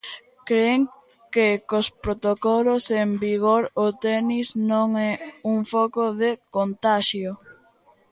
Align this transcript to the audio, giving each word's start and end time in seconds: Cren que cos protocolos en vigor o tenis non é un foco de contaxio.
Cren 0.47 0.81
que 1.33 1.47
cos 1.69 1.87
protocolos 2.03 2.83
en 3.03 3.09
vigor 3.25 3.63
o 3.85 3.87
tenis 4.05 4.47
non 4.71 4.89
é 5.11 5.11
un 5.53 5.59
foco 5.73 6.03
de 6.21 6.31
contaxio. 6.55 7.31